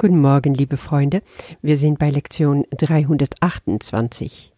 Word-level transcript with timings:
Guten 0.00 0.22
Morgen, 0.22 0.54
liebe 0.54 0.78
Freunde. 0.78 1.20
Wir 1.60 1.76
sind 1.76 1.98
bei 1.98 2.08
Lektion 2.08 2.64
328. 2.70 4.50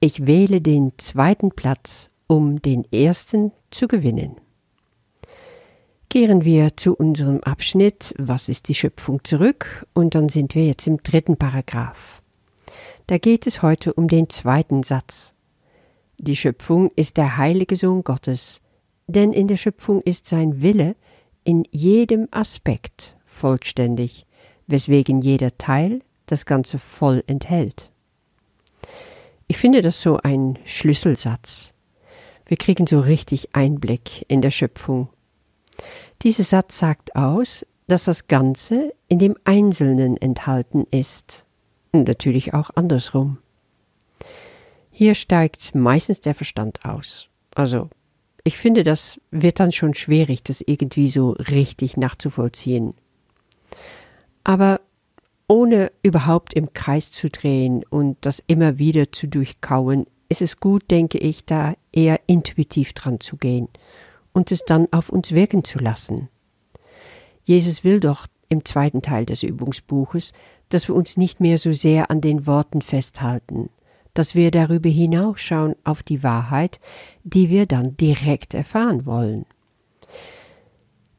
Ich 0.00 0.26
wähle 0.26 0.60
den 0.60 0.90
zweiten 0.96 1.52
Platz, 1.52 2.10
um 2.26 2.60
den 2.60 2.84
ersten 2.92 3.52
zu 3.70 3.86
gewinnen. 3.86 4.40
Kehren 6.10 6.44
wir 6.44 6.76
zu 6.76 6.96
unserem 6.96 7.44
Abschnitt 7.44 8.12
Was 8.18 8.48
ist 8.48 8.66
die 8.66 8.74
Schöpfung 8.74 9.22
zurück 9.22 9.86
und 9.92 10.16
dann 10.16 10.28
sind 10.28 10.56
wir 10.56 10.66
jetzt 10.66 10.88
im 10.88 11.00
dritten 11.00 11.36
Paragraph. 11.36 12.20
Da 13.06 13.18
geht 13.18 13.46
es 13.46 13.62
heute 13.62 13.94
um 13.94 14.08
den 14.08 14.28
zweiten 14.30 14.82
Satz. 14.82 15.32
Die 16.18 16.34
Schöpfung 16.34 16.90
ist 16.96 17.18
der 17.18 17.36
heilige 17.36 17.76
Sohn 17.76 18.02
Gottes, 18.02 18.60
denn 19.06 19.32
in 19.32 19.46
der 19.46 19.58
Schöpfung 19.58 20.00
ist 20.00 20.26
sein 20.26 20.60
Wille 20.60 20.96
in 21.44 21.62
jedem 21.70 22.26
Aspekt 22.32 23.16
vollständig 23.26 24.25
weswegen 24.66 25.20
jeder 25.20 25.56
Teil 25.58 26.00
das 26.26 26.46
Ganze 26.46 26.78
voll 26.78 27.22
enthält. 27.26 27.90
Ich 29.48 29.58
finde 29.58 29.82
das 29.82 30.00
so 30.00 30.18
ein 30.18 30.58
Schlüsselsatz. 30.64 31.72
Wir 32.46 32.56
kriegen 32.56 32.86
so 32.86 33.00
richtig 33.00 33.54
Einblick 33.54 34.24
in 34.28 34.42
der 34.42 34.50
Schöpfung. 34.50 35.08
Dieser 36.22 36.44
Satz 36.44 36.78
sagt 36.78 37.14
aus, 37.14 37.66
dass 37.86 38.04
das 38.04 38.26
Ganze 38.26 38.92
in 39.08 39.18
dem 39.18 39.36
Einzelnen 39.44 40.16
enthalten 40.16 40.86
ist. 40.90 41.44
Und 41.92 42.08
natürlich 42.08 42.54
auch 42.54 42.70
andersrum. 42.74 43.38
Hier 44.90 45.14
steigt 45.14 45.74
meistens 45.74 46.20
der 46.20 46.34
Verstand 46.34 46.84
aus. 46.84 47.28
Also, 47.54 47.88
ich 48.44 48.56
finde, 48.56 48.82
das 48.82 49.20
wird 49.30 49.60
dann 49.60 49.72
schon 49.72 49.94
schwierig, 49.94 50.42
das 50.42 50.60
irgendwie 50.60 51.08
so 51.08 51.30
richtig 51.32 51.96
nachzuvollziehen. 51.96 52.94
Aber 54.48 54.80
ohne 55.48 55.90
überhaupt 56.04 56.54
im 56.54 56.72
Kreis 56.72 57.10
zu 57.10 57.28
drehen 57.28 57.84
und 57.90 58.16
das 58.20 58.40
immer 58.46 58.78
wieder 58.78 59.10
zu 59.10 59.26
durchkauen, 59.26 60.06
ist 60.28 60.40
es 60.40 60.60
gut, 60.60 60.88
denke 60.88 61.18
ich, 61.18 61.44
da 61.44 61.74
eher 61.90 62.20
intuitiv 62.28 62.92
dran 62.92 63.18
zu 63.18 63.38
gehen 63.38 63.66
und 64.32 64.52
es 64.52 64.64
dann 64.64 64.86
auf 64.92 65.08
uns 65.08 65.32
wirken 65.32 65.64
zu 65.64 65.80
lassen. 65.80 66.28
Jesus 67.42 67.82
will 67.82 67.98
doch 67.98 68.28
im 68.48 68.64
zweiten 68.64 69.02
Teil 69.02 69.26
des 69.26 69.42
Übungsbuches, 69.42 70.32
dass 70.68 70.86
wir 70.86 70.94
uns 70.94 71.16
nicht 71.16 71.40
mehr 71.40 71.58
so 71.58 71.72
sehr 71.72 72.08
an 72.12 72.20
den 72.20 72.46
Worten 72.46 72.82
festhalten, 72.82 73.68
dass 74.14 74.36
wir 74.36 74.52
darüber 74.52 74.90
hinausschauen 74.90 75.74
auf 75.82 76.04
die 76.04 76.22
Wahrheit, 76.22 76.78
die 77.24 77.50
wir 77.50 77.66
dann 77.66 77.96
direkt 77.96 78.54
erfahren 78.54 79.06
wollen. 79.06 79.44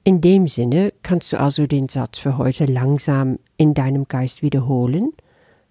In 0.07 0.21
dem 0.21 0.47
Sinne 0.47 0.93
kannst 1.03 1.33
du 1.33 1.37
also 1.37 1.67
den 1.67 1.89
Satz 1.89 2.17
für 2.17 2.37
heute 2.37 2.63
langsam 2.63 3.39
in 3.57 3.73
deinem 3.73 4.07
Geist 4.07 4.41
wiederholen, 4.41 5.11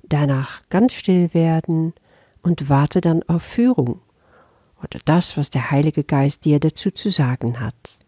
danach 0.03 0.61
ganz 0.69 0.93
still 0.93 1.33
werden 1.33 1.95
und 2.43 2.69
warte 2.69 3.01
dann 3.01 3.23
auf 3.31 3.43
Führung 3.43 4.03
oder 4.83 4.99
das, 5.07 5.39
was 5.39 5.49
der 5.49 5.71
Heilige 5.71 6.05
Geist 6.05 6.45
dir 6.45 6.61
dazu 6.61 6.91
zu 6.91 7.09
sagen 7.09 7.61
hat. 7.61 7.99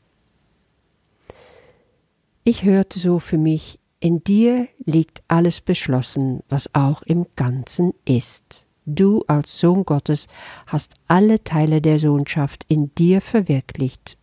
Ich 2.45 2.63
hörte 2.63 2.99
so 2.99 3.21
für 3.21 3.39
mich, 3.39 3.79
in 3.99 4.23
dir 4.23 4.69
liegt 4.85 5.23
alles 5.29 5.63
beschlossen, 5.63 6.43
was 6.51 6.75
auch 6.75 7.01
im 7.01 7.25
Ganzen 7.37 7.95
ist. 8.05 8.67
Du 8.85 9.25
als 9.29 9.59
Sohn 9.59 9.87
Gottes 9.87 10.27
hast 10.67 10.93
alle 11.07 11.43
Teile 11.43 11.81
der 11.81 11.99
Sohnschaft 11.99 12.67
in 12.69 12.95
dir 12.97 13.23
verwirklicht 13.23 14.19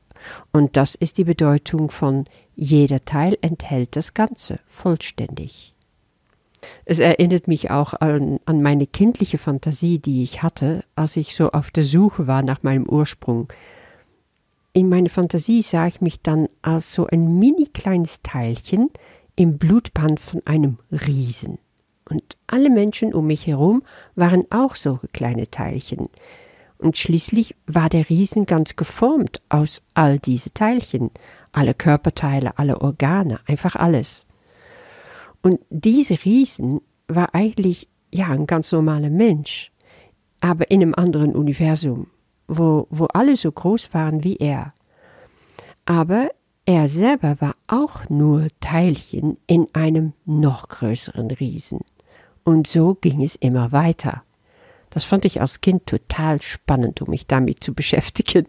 und 0.52 0.78
das 0.78 0.96
ist 0.96 1.18
die 1.18 1.24
Bedeutung 1.24 1.92
von 1.92 2.26
jeder 2.56 3.04
Teil 3.04 3.38
enthält 3.42 3.96
das 3.96 4.14
Ganze 4.14 4.60
vollständig. 4.68 5.74
Es 6.86 7.00
erinnert 7.00 7.48
mich 7.48 7.72
auch 7.72 7.94
an, 7.94 8.40
an, 8.46 8.62
meine 8.62 8.88
kindliche 8.88 9.38
Fantasie, 9.38 10.00
die 10.00 10.24
ich 10.24 10.42
hatte, 10.42 10.84
als 10.96 11.16
ich 11.16 11.36
so 11.36 11.52
auf 11.52 11.72
der 11.72 11.84
Suche 11.84 12.28
war 12.28 12.42
nach 12.42 12.64
meinem 12.64 12.90
Ursprung. 12.90 13.52
In 14.74 14.90
meiner 14.90 15.10
Fantasie 15.10 15.62
sah 15.62 15.88
ich 15.88 16.02
mich 16.02 16.22
dann 16.22 16.48
als 16.62 16.94
so 16.94 17.08
ein 17.08 17.40
mini 17.40 17.66
kleines 17.66 18.22
Teilchen 18.24 18.90
im 19.36 19.58
Blutband 19.58 20.20
von 20.20 20.42
einem 20.46 20.80
Riesen. 20.92 21.60
Und 22.10 22.38
alle 22.48 22.70
Menschen 22.70 23.14
um 23.14 23.28
mich 23.28 23.48
herum 23.48 23.84
waren 24.16 24.46
auch 24.52 24.76
so 24.76 25.00
kleine 25.14 25.50
Teilchen, 25.50 26.08
und 26.86 26.98
schließlich 26.98 27.56
war 27.66 27.90
der 27.90 28.10
Riesen 28.10 28.46
ganz 28.46 28.76
geformt 28.76 29.42
aus 29.50 29.82
all 29.96 30.20
diese 30.20 30.54
Teilchen, 30.54 31.10
alle 31.52 31.74
Körperteile, 31.74 32.60
alle 32.60 32.80
Organe, 32.80 33.40
einfach 33.48 33.76
alles. 33.76 34.28
Und 35.42 35.62
diese 35.72 36.24
Riesen 36.24 36.82
war 37.08 37.34
eigentlich 37.34 37.90
ja 38.14 38.28
ein 38.28 38.46
ganz 38.46 38.72
normaler 38.72 39.10
Mensch, 39.10 39.72
aber 40.42 40.70
in 40.70 40.84
einem 40.84 40.94
anderen 40.96 41.36
Universum, 41.36 42.06
wo, 42.48 42.86
wo 42.92 43.06
alle 43.06 43.36
so 43.36 43.52
groß 43.52 43.92
waren 43.96 44.24
wie 44.24 44.36
er. 44.36 44.72
Aber 45.86 46.30
er 46.68 46.88
selber 46.88 47.42
war 47.42 47.56
auch 47.66 48.10
nur 48.10 48.50
Teilchen 48.60 49.38
in 49.48 49.66
einem 49.74 50.14
noch 50.26 50.68
größeren 50.68 51.32
Riesen. 51.32 51.80
Und 52.44 52.68
so 52.68 52.94
ging 52.94 53.24
es 53.24 53.36
immer 53.36 53.72
weiter. 53.72 54.22
Das 54.96 55.04
fand 55.04 55.26
ich 55.26 55.42
als 55.42 55.60
Kind 55.60 55.88
total 55.88 56.42
spannend, 56.42 57.02
um 57.02 57.10
mich 57.10 57.28
damit 57.28 57.62
zu 57.62 57.74
beschäftigen. 57.76 58.48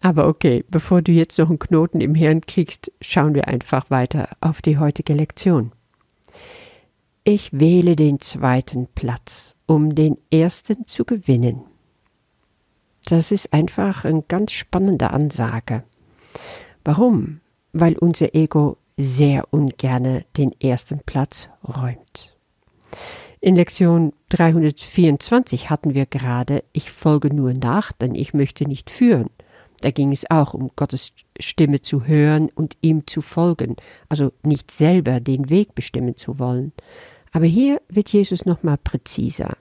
Aber 0.00 0.26
okay, 0.26 0.64
bevor 0.68 1.00
du 1.00 1.12
jetzt 1.12 1.38
noch 1.38 1.48
einen 1.48 1.60
Knoten 1.60 2.00
im 2.00 2.16
Hirn 2.16 2.40
kriegst, 2.40 2.90
schauen 3.00 3.32
wir 3.36 3.46
einfach 3.46 3.88
weiter 3.88 4.30
auf 4.40 4.62
die 4.62 4.78
heutige 4.78 5.14
Lektion. 5.14 5.70
Ich 7.22 7.52
wähle 7.52 7.94
den 7.94 8.18
zweiten 8.18 8.88
Platz, 8.96 9.54
um 9.66 9.94
den 9.94 10.18
ersten 10.32 10.88
zu 10.88 11.04
gewinnen. 11.04 11.62
Das 13.04 13.30
ist 13.30 13.52
einfach 13.52 14.04
eine 14.04 14.22
ganz 14.22 14.50
spannende 14.50 15.12
Ansage. 15.12 15.84
Warum? 16.84 17.40
Weil 17.72 17.96
unser 17.96 18.34
Ego 18.34 18.76
sehr 18.96 19.52
ungerne 19.52 20.24
den 20.36 20.50
ersten 20.60 20.98
Platz 20.98 21.48
räumt. 21.62 22.36
In 23.46 23.54
Lektion 23.54 24.12
324 24.30 25.70
hatten 25.70 25.94
wir 25.94 26.06
gerade 26.06 26.64
Ich 26.72 26.90
folge 26.90 27.32
nur 27.32 27.54
nach, 27.54 27.92
denn 27.92 28.16
ich 28.16 28.34
möchte 28.34 28.66
nicht 28.66 28.90
führen. 28.90 29.30
Da 29.82 29.92
ging 29.92 30.10
es 30.10 30.28
auch 30.28 30.52
um 30.52 30.72
Gottes 30.74 31.12
Stimme 31.38 31.80
zu 31.80 32.06
hören 32.06 32.50
und 32.52 32.76
ihm 32.80 33.06
zu 33.06 33.20
folgen, 33.22 33.76
also 34.08 34.32
nicht 34.42 34.72
selber 34.72 35.20
den 35.20 35.48
Weg 35.48 35.76
bestimmen 35.76 36.16
zu 36.16 36.40
wollen. 36.40 36.72
Aber 37.30 37.44
hier 37.44 37.80
wird 37.88 38.08
Jesus 38.08 38.46
nochmal 38.46 38.78
präziser. 38.78 39.56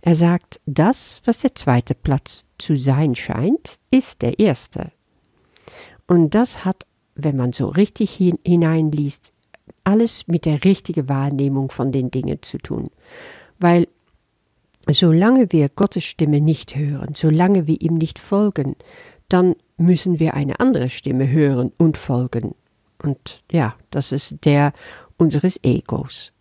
Er 0.00 0.16
sagt, 0.16 0.60
das, 0.66 1.22
was 1.24 1.38
der 1.38 1.54
zweite 1.54 1.94
Platz 1.94 2.42
zu 2.58 2.74
sein 2.74 3.14
scheint, 3.14 3.76
ist 3.92 4.22
der 4.22 4.40
erste. 4.40 4.90
Und 6.08 6.34
das 6.34 6.64
hat, 6.64 6.84
wenn 7.14 7.36
man 7.36 7.52
so 7.52 7.68
richtig 7.68 8.16
hineinliest, 8.44 9.32
alles 9.84 10.26
mit 10.28 10.44
der 10.44 10.64
richtigen 10.64 11.08
Wahrnehmung 11.08 11.70
von 11.70 11.92
den 11.92 12.10
Dingen 12.10 12.38
zu 12.42 12.58
tun. 12.58 12.88
Weil 13.58 13.88
solange 14.90 15.52
wir 15.52 15.68
Gottes 15.68 16.04
Stimme 16.04 16.40
nicht 16.40 16.76
hören, 16.76 17.14
solange 17.14 17.66
wir 17.66 17.80
ihm 17.80 17.94
nicht 17.94 18.18
folgen, 18.18 18.76
dann 19.28 19.54
müssen 19.76 20.18
wir 20.18 20.34
eine 20.34 20.60
andere 20.60 20.90
Stimme 20.90 21.30
hören 21.30 21.72
und 21.76 21.96
folgen. 21.96 22.54
Und 23.02 23.42
ja, 23.50 23.76
das 23.90 24.12
ist 24.12 24.44
der 24.44 24.72
unseres 25.16 25.58
Egos. 25.62 26.32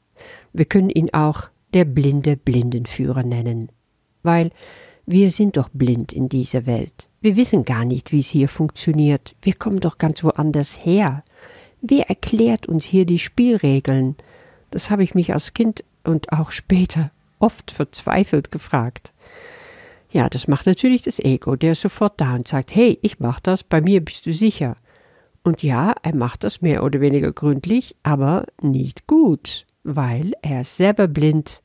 Wir 0.53 0.65
können 0.65 0.89
ihn 0.89 1.13
auch 1.13 1.49
der 1.73 1.85
blinde 1.85 2.37
Blindenführer 2.37 3.23
nennen, 3.23 3.69
weil 4.23 4.51
wir 5.05 5.31
sind 5.31 5.57
doch 5.57 5.69
blind 5.69 6.11
in 6.11 6.29
dieser 6.29 6.65
Welt. 6.65 7.09
Wir 7.21 7.35
wissen 7.35 7.63
gar 7.63 7.85
nicht, 7.85 8.11
wie 8.11 8.19
es 8.19 8.27
hier 8.27 8.49
funktioniert. 8.49 9.35
Wir 9.41 9.53
kommen 9.53 9.79
doch 9.79 9.97
ganz 9.97 10.23
woanders 10.23 10.83
her. 10.83 11.23
Wer 11.89 12.09
erklärt 12.09 12.67
uns 12.67 12.83
hier 12.83 13.05
die 13.05 13.19
Spielregeln? 13.19 14.17
Das 14.71 14.89
habe 14.89 15.03
ich 15.03 15.15
mich 15.15 15.33
als 15.33 15.53
Kind 15.53 15.85
und 16.03 16.33
auch 16.33 16.51
später 16.51 17.11
oft 17.39 17.71
verzweifelt 17.71 18.51
gefragt. 18.51 19.13
Ja, 20.09 20.27
das 20.27 20.49
macht 20.49 20.65
natürlich 20.65 21.03
das 21.03 21.19
Ego, 21.19 21.55
der 21.55 21.73
ist 21.73 21.81
sofort 21.81 22.19
da 22.19 22.35
und 22.35 22.47
sagt, 22.47 22.75
hey, 22.75 22.99
ich 23.01 23.19
mach 23.19 23.39
das, 23.39 23.63
bei 23.63 23.79
mir 23.79 24.03
bist 24.03 24.25
du 24.25 24.33
sicher. 24.33 24.75
Und 25.43 25.63
ja, 25.63 25.93
er 26.03 26.13
macht 26.13 26.43
das 26.43 26.61
mehr 26.61 26.83
oder 26.83 26.99
weniger 26.99 27.31
gründlich, 27.31 27.95
aber 28.03 28.45
nicht 28.61 29.07
gut, 29.07 29.65
weil 29.83 30.33
er 30.41 30.61
ist 30.61 30.75
selber 30.75 31.07
blind. 31.07 31.63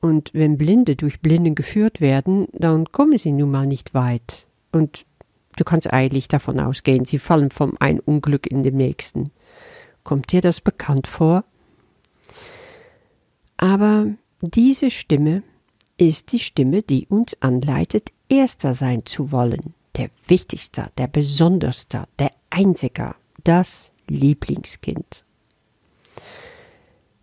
Und 0.00 0.30
wenn 0.32 0.56
Blinde 0.56 0.96
durch 0.96 1.20
Blinden 1.20 1.54
geführt 1.54 2.00
werden, 2.00 2.46
dann 2.52 2.90
kommen 2.92 3.18
sie 3.18 3.32
nun 3.32 3.50
mal 3.50 3.66
nicht 3.66 3.92
weit. 3.92 4.46
Und 4.72 5.04
Du 5.58 5.64
kannst 5.64 5.92
eigentlich 5.92 6.28
davon 6.28 6.60
ausgehen, 6.60 7.04
sie 7.04 7.18
fallen 7.18 7.50
vom 7.50 7.76
ein 7.80 7.98
Unglück 7.98 8.46
in 8.46 8.62
dem 8.62 8.76
nächsten. 8.76 9.30
Kommt 10.04 10.30
dir 10.30 10.40
das 10.40 10.60
bekannt 10.60 11.08
vor? 11.08 11.42
Aber 13.56 14.06
diese 14.40 14.92
Stimme 14.92 15.42
ist 15.96 16.30
die 16.30 16.38
Stimme, 16.38 16.82
die 16.82 17.06
uns 17.08 17.36
anleitet, 17.42 18.12
Erster 18.28 18.72
sein 18.72 19.04
zu 19.04 19.32
wollen, 19.32 19.74
der 19.96 20.10
Wichtigste, 20.28 20.92
der 20.96 21.08
Besonderste, 21.08 22.04
der 22.20 22.30
Einziger, 22.50 23.16
das 23.42 23.90
Lieblingskind. 24.06 25.24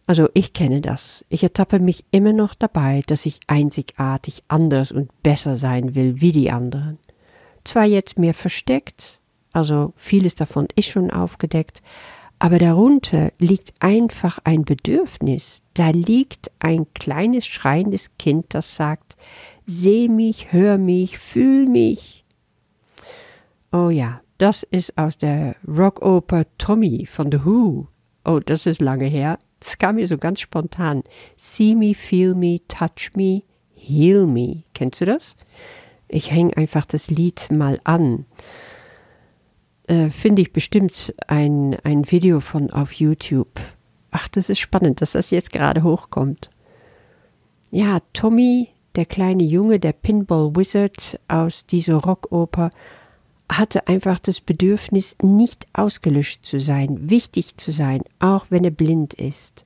Also 0.08 0.28
ich 0.34 0.52
kenne 0.52 0.82
das. 0.82 1.24
Ich 1.30 1.42
ertappe 1.42 1.80
mich 1.80 2.04
immer 2.12 2.34
noch 2.34 2.54
dabei, 2.54 3.02
dass 3.08 3.26
ich 3.26 3.40
einzigartig 3.48 4.44
anders 4.50 4.92
und 4.92 5.10
besser 5.24 5.56
sein 5.56 5.96
will 5.96 6.20
wie 6.20 6.34
die 6.34 6.52
anderen. 6.52 7.00
Zwar 7.66 7.86
jetzt 7.86 8.18
mehr 8.18 8.34
versteckt, 8.34 9.20
also 9.52 9.94
vieles 9.98 10.36
davon 10.36 10.68
ist 10.76 10.88
schon 10.88 11.12
aufgedeckt, 11.12 11.82
aber 12.40 12.60
darunter 12.60 13.32
liegt 13.40 13.74
einfach 13.80 14.40
ein 14.44 14.66
Bedürfnis. 14.66 15.64
Da 15.74 15.90
liegt 15.90 16.52
ein 16.60 16.86
kleines 16.94 17.48
schreiendes 17.48 18.12
Kind, 18.18 18.54
das 18.54 18.76
sagt, 18.76 19.18
seh 19.66 20.08
mich, 20.08 20.54
hör 20.54 20.78
mich, 20.78 21.18
fühl 21.18 21.66
mich. 21.66 22.24
Oh 23.72 23.90
ja, 23.90 24.22
das 24.38 24.64
ist 24.64 24.98
aus 24.98 25.18
der 25.18 25.56
Rockoper 25.68 26.46
Tommy 26.58 27.06
von 27.06 27.32
The 27.32 27.46
Who. 27.46 27.88
Oh, 28.26 28.40
das 28.40 28.66
ist 28.66 28.82
lange 28.82 29.06
her. 29.06 29.40
Das 29.60 29.78
kam 29.78 29.96
mir 29.96 30.08
so 30.08 30.18
ganz 30.18 30.40
spontan. 30.40 31.04
See 31.38 31.74
me, 31.74 31.96
feel 31.96 32.36
me, 32.36 32.60
touch 32.68 33.12
me, 33.16 33.44
heal 33.74 34.28
me. 34.28 34.64
Kennst 34.74 35.02
du 35.02 35.06
das? 35.06 35.36
Ich 36.16 36.32
hänge 36.32 36.56
einfach 36.56 36.86
das 36.86 37.10
Lied 37.10 37.50
mal 37.52 37.78
an. 37.84 38.26
Äh, 39.86 40.10
Finde 40.12 40.44
ich 40.44 40.54
bestimmt 40.54 41.14
ein, 41.28 41.76
ein 41.84 42.10
Video 42.10 42.40
von 42.40 42.72
auf 42.72 42.94
YouTube. 42.94 43.60
Ach, 44.12 44.30
das 44.30 44.50
ist 44.50 44.60
spannend, 44.60 45.02
dass 45.02 45.12
das 45.12 45.30
jetzt 45.32 45.52
gerade 45.52 45.84
hochkommt. 45.84 46.52
Ja, 47.70 48.00
Tommy, 48.14 48.70
der 48.96 49.06
kleine 49.06 49.44
Junge, 49.44 49.78
der 49.78 49.92
Pinball 49.92 50.56
Wizard 50.56 51.20
aus 51.28 51.66
dieser 51.66 51.96
Rockoper, 51.96 52.70
hatte 53.52 53.86
einfach 53.90 54.20
das 54.20 54.40
Bedürfnis, 54.40 55.18
nicht 55.22 55.68
ausgelöscht 55.74 56.46
zu 56.46 56.62
sein, 56.62 57.10
wichtig 57.10 57.58
zu 57.58 57.74
sein, 57.74 58.04
auch 58.20 58.46
wenn 58.50 58.64
er 58.64 58.72
blind 58.72 59.16
ist. 59.16 59.66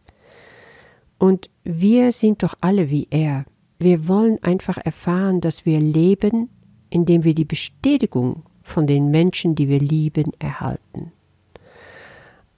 Und 1.19 1.51
wir 1.63 2.11
sind 2.11 2.41
doch 2.41 2.55
alle 2.59 2.89
wie 2.89 3.07
er. 3.11 3.45
Wir 3.79 4.09
wollen 4.09 4.43
einfach 4.43 4.77
erfahren, 4.77 5.39
dass 5.39 5.65
wir 5.65 5.79
leben, 5.79 6.49
indem 6.89 7.23
wir 7.23 7.33
die 7.33 7.45
Bestätigung 7.45 8.43
von 8.61 8.87
den 8.87 9.09
Menschen, 9.09 9.55
die 9.55 9.69
wir 9.69 9.79
lieben, 9.79 10.31
erhalten. 10.37 11.13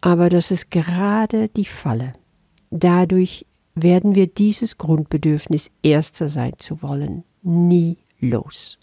Aber 0.02 0.30
das 0.30 0.50
ist 0.50 0.72
gerade 0.72 1.48
die 1.50 1.66
Falle. 1.66 2.14
Dadurch 2.72 3.46
werden 3.76 4.16
wir 4.16 4.26
dieses 4.26 4.80
Grundbedürfnis, 4.80 5.70
Erster 5.84 6.28
sein 6.28 6.54
zu 6.58 6.82
wollen, 6.82 7.24
nie 7.44 7.98
los. 8.20 8.80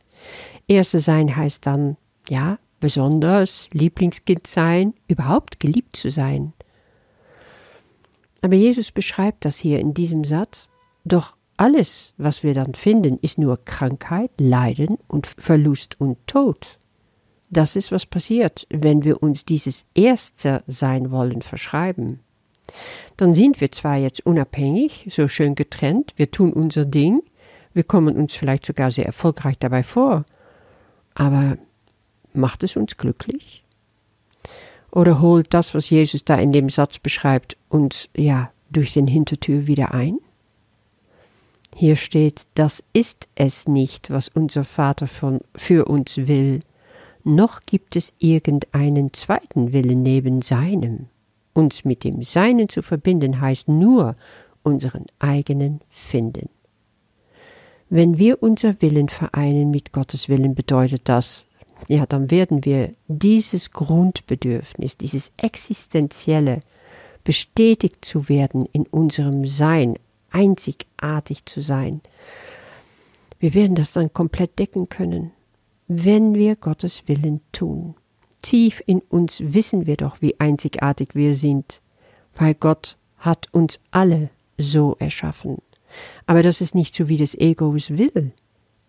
Erster 0.68 1.00
sein 1.00 1.34
heißt 1.34 1.66
dann 1.66 1.96
ja, 2.28 2.58
besonders 2.78 3.68
Lieblingskind 3.72 4.46
sein, 4.46 4.94
überhaupt 5.08 5.58
geliebt 5.58 5.96
zu 5.96 6.10
sein. 6.10 6.52
Aber 8.42 8.54
Jesus 8.54 8.92
beschreibt 8.92 9.44
das 9.44 9.56
hier 9.56 9.80
in 9.80 9.94
diesem 9.94 10.22
Satz, 10.22 10.68
doch 11.04 11.37
alles, 11.58 12.14
was 12.16 12.42
wir 12.42 12.54
dann 12.54 12.74
finden, 12.74 13.18
ist 13.20 13.38
nur 13.38 13.64
Krankheit, 13.64 14.30
Leiden 14.38 14.98
und 15.08 15.26
Verlust 15.26 16.00
und 16.00 16.18
Tod. 16.26 16.78
Das 17.50 17.76
ist, 17.76 17.92
was 17.92 18.06
passiert, 18.06 18.66
wenn 18.70 19.04
wir 19.04 19.22
uns 19.22 19.44
dieses 19.44 19.86
Erste 19.94 20.62
sein 20.66 21.10
wollen 21.10 21.42
verschreiben. 21.42 22.20
Dann 23.16 23.34
sind 23.34 23.60
wir 23.60 23.72
zwar 23.72 23.96
jetzt 23.96 24.24
unabhängig, 24.26 25.08
so 25.10 25.28
schön 25.28 25.54
getrennt, 25.54 26.12
wir 26.16 26.30
tun 26.30 26.52
unser 26.52 26.84
Ding, 26.84 27.20
wir 27.72 27.84
kommen 27.84 28.16
uns 28.16 28.34
vielleicht 28.34 28.66
sogar 28.66 28.90
sehr 28.90 29.06
erfolgreich 29.06 29.58
dabei 29.58 29.82
vor, 29.82 30.24
aber 31.14 31.58
Macht 32.38 32.62
es 32.62 32.76
uns 32.76 32.96
glücklich? 32.96 33.64
Oder 34.90 35.20
holt 35.20 35.52
das, 35.54 35.74
was 35.74 35.90
Jesus 35.90 36.24
da 36.24 36.36
in 36.36 36.52
dem 36.52 36.70
Satz 36.70 36.98
beschreibt, 36.98 37.56
uns 37.68 38.08
ja 38.16 38.50
durch 38.70 38.92
den 38.92 39.06
Hintertür 39.06 39.66
wieder 39.66 39.92
ein? 39.94 40.18
Hier 41.80 41.94
steht, 41.94 42.48
das 42.54 42.82
ist 42.92 43.28
es 43.36 43.68
nicht, 43.68 44.10
was 44.10 44.26
unser 44.26 44.64
Vater 44.64 45.06
von, 45.06 45.38
für 45.54 45.84
uns 45.84 46.16
will, 46.16 46.58
noch 47.22 47.60
gibt 47.66 47.94
es 47.94 48.12
irgendeinen 48.18 49.12
zweiten 49.12 49.72
Willen 49.72 50.02
neben 50.02 50.42
seinem. 50.42 51.06
Uns 51.52 51.84
mit 51.84 52.02
dem 52.02 52.24
Seinen 52.24 52.68
zu 52.68 52.82
verbinden 52.82 53.40
heißt 53.40 53.68
nur 53.68 54.16
unseren 54.64 55.06
eigenen 55.20 55.80
finden. 55.88 56.48
Wenn 57.88 58.18
wir 58.18 58.42
unser 58.42 58.82
Willen 58.82 59.08
vereinen 59.08 59.70
mit 59.70 59.92
Gottes 59.92 60.28
Willen, 60.28 60.56
bedeutet 60.56 61.02
das, 61.04 61.46
ja, 61.86 62.06
dann 62.06 62.32
werden 62.32 62.64
wir 62.64 62.92
dieses 63.06 63.70
Grundbedürfnis, 63.70 64.96
dieses 64.96 65.30
existenzielle, 65.36 66.58
bestätigt 67.22 68.04
zu 68.04 68.28
werden 68.28 68.66
in 68.72 68.84
unserem 68.88 69.46
Sein, 69.46 69.94
einzigartig 70.30 71.44
zu 71.46 71.60
sein, 71.60 72.00
wir 73.38 73.54
werden 73.54 73.76
das 73.76 73.92
dann 73.92 74.12
komplett 74.12 74.58
decken 74.58 74.88
können, 74.88 75.32
wenn 75.86 76.34
wir 76.34 76.56
Gottes 76.56 77.04
Willen 77.06 77.40
tun. 77.52 77.94
Tief 78.40 78.82
in 78.86 79.00
uns 79.00 79.40
wissen 79.40 79.86
wir 79.86 79.96
doch, 79.96 80.20
wie 80.20 80.38
einzigartig 80.38 81.14
wir 81.14 81.34
sind, 81.34 81.80
weil 82.36 82.54
Gott 82.54 82.96
hat 83.18 83.46
uns 83.52 83.80
alle 83.90 84.30
so 84.58 84.96
erschaffen. 84.98 85.58
Aber 86.26 86.42
das 86.42 86.60
ist 86.60 86.74
nicht 86.74 86.94
so, 86.94 87.08
wie 87.08 87.16
das 87.16 87.34
Ego 87.34 87.74
es 87.74 87.96
will. 87.96 88.32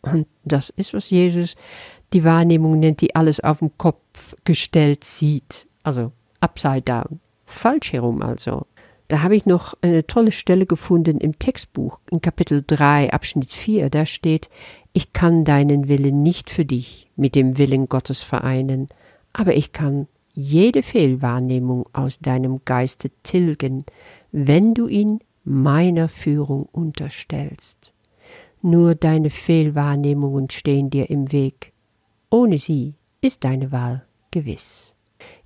Und 0.01 0.27
das 0.43 0.69
ist, 0.69 0.93
was 0.93 1.09
Jesus 1.09 1.55
die 2.13 2.23
Wahrnehmung 2.23 2.79
nennt, 2.79 3.01
die 3.01 3.15
alles 3.15 3.39
auf 3.39 3.59
den 3.59 3.77
Kopf 3.77 4.35
gestellt 4.43 5.03
sieht. 5.03 5.67
Also 5.83 6.11
upside 6.41 6.81
down. 6.81 7.19
Falsch 7.45 7.93
herum 7.93 8.21
also. 8.21 8.65
Da 9.09 9.23
habe 9.23 9.35
ich 9.35 9.47
noch 9.47 9.73
eine 9.81 10.05
tolle 10.05 10.31
Stelle 10.31 10.67
gefunden 10.67 11.17
im 11.17 11.39
Textbuch, 11.39 11.99
in 12.11 12.21
Kapitel 12.21 12.63
3, 12.65 13.11
Abschnitt 13.11 13.51
4. 13.51 13.89
Da 13.89 14.05
steht, 14.05 14.51
ich 14.93 15.13
kann 15.13 15.43
deinen 15.43 15.87
Willen 15.87 16.21
nicht 16.21 16.51
für 16.51 16.63
dich 16.63 17.09
mit 17.15 17.33
dem 17.33 17.57
Willen 17.57 17.89
Gottes 17.89 18.21
vereinen, 18.21 18.87
aber 19.33 19.55
ich 19.55 19.71
kann 19.71 20.07
jede 20.35 20.83
Fehlwahrnehmung 20.83 21.87
aus 21.91 22.19
deinem 22.19 22.61
Geiste 22.65 23.09
tilgen, 23.23 23.83
wenn 24.31 24.75
du 24.75 24.87
ihn 24.87 25.21
meiner 25.43 26.07
Führung 26.07 26.69
unterstellst. 26.71 27.95
Nur 28.61 28.93
deine 28.93 29.31
Fehlwahrnehmungen 29.31 30.51
stehen 30.51 30.91
dir 30.91 31.09
im 31.09 31.31
Weg. 31.31 31.73
Ohne 32.29 32.59
sie 32.59 32.93
ist 33.21 33.43
deine 33.43 33.71
Wahl 33.71 34.05
gewiss. 34.29 34.93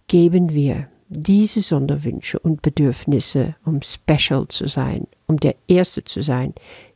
Geben 0.07 0.50
wir 0.54 0.89
diese 1.13 1.62
Sonderwünsche 1.62 2.39
und 2.39 2.62
Bedürfnisse, 2.62 3.56
um 3.65 3.81
special 3.81 4.48
zu 4.48 4.68
sein, 4.68 5.08
um 5.27 5.38
der 5.38 5.55
Erste 5.67 6.03
zu 6.03 6.22
sein, 6.22 6.53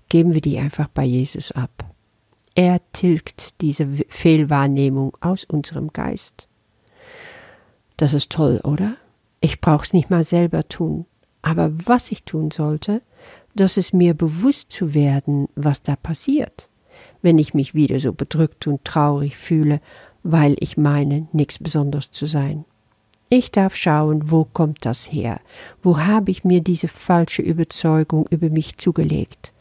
geben 0.10 0.34
wir 0.34 0.42
die 0.42 0.58
einfach 0.58 0.88
bei 0.88 1.04
Jesus 1.04 1.52
ab. 1.52 1.86
Er 2.56 2.82
tilgt 2.92 3.62
diese 3.62 3.88
Fehlwahrnehmung 4.10 5.16
aus 5.22 5.44
unserem 5.44 5.94
Geist. 5.94 6.48
Das 7.98 8.14
ist 8.14 8.32
toll, 8.32 8.62
oder? 8.64 8.98
Ich 9.42 9.62
brauch's 9.62 9.94
nicht 9.94 10.10
mal 10.10 10.24
selber 10.24 10.68
tun. 10.68 11.06
Aber 11.42 11.72
was 11.86 12.12
ich 12.12 12.24
tun 12.24 12.52
sollte, 12.52 13.02
dass 13.56 13.78
es 13.78 13.94
mir 13.94 14.14
bewusst 14.14 14.72
zu 14.72 14.94
werden, 14.94 15.48
was 15.56 15.82
da 15.82 15.96
passiert, 15.96 16.70
wenn 17.22 17.38
ich 17.38 17.54
mich 17.54 17.74
wieder 17.74 18.00
so 18.00 18.14
bedrückt 18.14 18.68
und 18.68 18.84
traurig 18.84 19.38
fühle, 19.38 19.80
weil 20.24 20.56
ich 20.60 20.78
meine, 20.78 21.28
nichts 21.32 21.60
Besonderes 21.60 22.12
zu 22.12 22.26
sein. 22.26 22.66
Ich 23.30 23.52
darf 23.52 23.76
schauen, 23.76 24.32
wo 24.32 24.46
kommt 24.46 24.86
das 24.86 25.12
her? 25.12 25.42
Wo 25.84 26.00
habe 26.00 26.32
ich 26.32 26.44
mir 26.44 26.62
diese 26.62 26.88
falsche 26.88 27.42
Überzeugung 27.42 28.26
über 28.30 28.50
mich 28.50 28.78
zugelegt? 28.78 29.52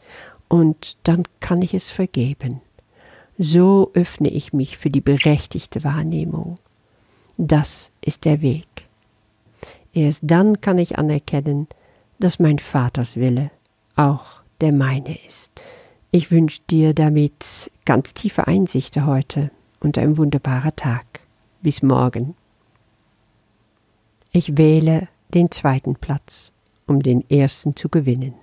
Und 0.47 0.95
dann 1.03 1.23
kann 1.41 1.61
ich 1.61 1.73
es 1.73 1.91
vergeben. 1.91 2.61
So 3.37 3.91
öffne 3.93 4.29
ich 4.29 4.53
mich 4.53 4.77
für 4.77 4.89
die 4.89 5.01
berechtigte 5.01 5.83
Wahrnehmung. 5.83 6.55
Das 7.37 7.91
ist 8.01 8.25
der 8.25 8.41
Weg. 8.41 8.67
Erst 9.93 10.21
dann 10.23 10.61
kann 10.61 10.77
ich 10.77 10.97
anerkennen, 10.97 11.67
dass 12.19 12.39
mein 12.39 12.59
Vaters 12.59 13.17
Wille 13.17 13.51
auch 13.95 14.41
der 14.61 14.73
meine 14.73 15.17
ist. 15.27 15.51
Ich 16.11 16.31
wünsche 16.31 16.61
dir 16.69 16.93
damit 16.93 17.69
ganz 17.85 18.13
tiefe 18.13 18.47
Einsichten 18.47 19.05
heute 19.05 19.51
und 19.79 19.97
ein 19.97 20.17
wunderbarer 20.17 20.75
Tag. 20.75 21.05
Bis 21.61 21.83
morgen. 21.83 22.35
Ich 24.37 24.55
wähle 24.55 25.07
den 25.33 25.49
zweiten 25.49 25.95
Platz, 25.95 26.51
um 26.85 27.01
den 27.01 27.27
ersten 27.27 27.75
zu 27.75 27.89
gewinnen. 27.89 28.35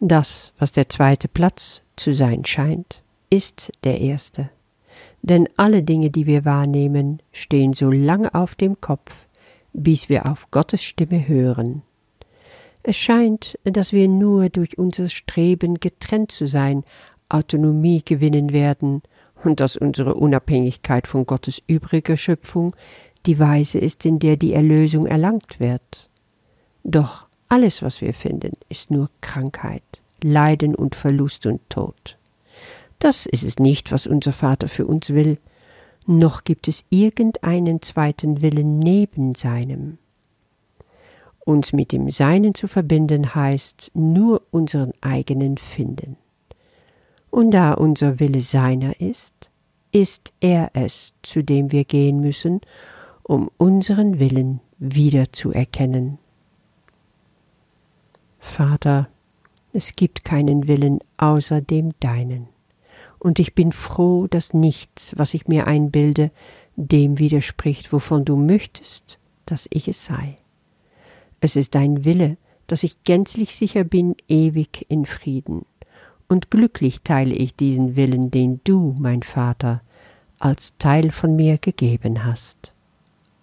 Das, 0.00 0.52
was 0.58 0.72
der 0.72 0.88
zweite 0.88 1.28
Platz 1.28 1.82
zu 1.94 2.12
sein 2.12 2.44
scheint, 2.44 3.04
ist 3.30 3.70
der 3.84 4.00
erste. 4.00 4.50
Denn 5.22 5.48
alle 5.56 5.84
Dinge, 5.84 6.10
die 6.10 6.26
wir 6.26 6.44
wahrnehmen, 6.44 7.22
stehen 7.30 7.72
so 7.72 7.88
lange 7.88 8.34
auf 8.34 8.56
dem 8.56 8.80
Kopf, 8.80 9.28
bis 9.72 10.08
wir 10.08 10.26
auf 10.28 10.50
Gottes 10.50 10.82
Stimme 10.82 11.28
hören 11.28 11.82
es 12.88 12.96
scheint, 12.96 13.58
dass 13.64 13.92
wir 13.92 14.06
nur 14.06 14.48
durch 14.48 14.78
unser 14.78 15.08
Streben 15.08 15.80
getrennt 15.80 16.30
zu 16.30 16.46
sein 16.46 16.84
Autonomie 17.28 18.02
gewinnen 18.04 18.52
werden 18.52 19.02
und 19.42 19.58
dass 19.58 19.76
unsere 19.76 20.14
Unabhängigkeit 20.14 21.08
von 21.08 21.26
Gottes 21.26 21.60
übriger 21.66 22.16
Schöpfung 22.16 22.76
die 23.26 23.38
Weise 23.38 23.78
ist, 23.78 24.04
in 24.06 24.18
der 24.18 24.36
die 24.36 24.52
Erlösung 24.52 25.06
erlangt 25.06 25.60
wird. 25.60 26.08
Doch 26.84 27.26
Alles, 27.48 27.82
was 27.82 28.00
wir 28.00 28.12
finden, 28.12 28.52
ist 28.68 28.90
nur 28.90 29.08
Krankheit, 29.20 29.82
Leiden 30.22 30.74
und 30.74 30.94
Verlust 30.96 31.46
und 31.46 31.60
Tod. 31.70 32.18
Das 32.98 33.26
ist 33.26 33.44
es 33.44 33.58
nicht, 33.58 33.92
was 33.92 34.06
unser 34.06 34.32
Vater 34.32 34.68
für 34.68 34.86
uns 34.86 35.10
will, 35.10 35.38
noch 36.06 36.44
gibt 36.44 36.68
es 36.68 36.84
irgendeinen 36.88 37.82
zweiten 37.82 38.40
Willen 38.40 38.78
neben 38.78 39.34
seinem. 39.34 39.98
Uns 41.44 41.72
mit 41.72 41.92
dem 41.92 42.10
Seinen 42.10 42.54
zu 42.54 42.66
verbinden 42.66 43.34
heißt 43.34 43.92
nur 43.94 44.42
unseren 44.50 44.92
eigenen 45.00 45.58
finden. 45.58 46.16
Und 47.30 47.52
da 47.52 47.74
unser 47.74 48.18
Wille 48.18 48.40
seiner 48.40 49.00
ist, 49.00 49.50
ist 49.92 50.32
er 50.40 50.70
es, 50.74 51.12
zu 51.22 51.42
dem 51.42 51.70
wir 51.70 51.84
gehen 51.84 52.20
müssen, 52.20 52.60
um 53.26 53.50
unseren 53.56 54.18
Willen 54.18 54.60
wiederzuerkennen. 54.78 56.18
Vater, 58.38 59.08
es 59.72 59.96
gibt 59.96 60.24
keinen 60.24 60.68
Willen 60.68 61.00
außer 61.16 61.60
dem 61.60 61.92
deinen 62.00 62.48
und 63.18 63.40
ich 63.40 63.54
bin 63.54 63.72
froh, 63.72 64.28
dass 64.28 64.54
nichts, 64.54 65.12
was 65.16 65.34
ich 65.34 65.48
mir 65.48 65.66
einbilde, 65.66 66.30
dem 66.76 67.18
widerspricht, 67.18 67.92
wovon 67.92 68.24
du 68.24 68.36
möchtest, 68.36 69.18
dass 69.46 69.66
ich 69.70 69.88
es 69.88 70.04
sei. 70.04 70.36
Es 71.40 71.56
ist 71.56 71.74
dein 71.74 72.04
Wille, 72.04 72.36
dass 72.68 72.84
ich 72.84 73.02
gänzlich 73.04 73.56
sicher 73.56 73.82
bin, 73.82 74.14
ewig 74.28 74.86
in 74.88 75.06
Frieden. 75.06 75.64
Und 76.28 76.50
glücklich 76.50 77.00
teile 77.02 77.34
ich 77.34 77.56
diesen 77.56 77.96
Willen, 77.96 78.30
den 78.30 78.60
du, 78.64 78.94
mein 78.98 79.22
Vater, 79.22 79.82
als 80.38 80.76
Teil 80.78 81.10
von 81.10 81.34
mir 81.34 81.58
gegeben 81.58 82.24
hast. 82.24 82.75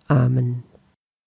Amen. 0.10 0.64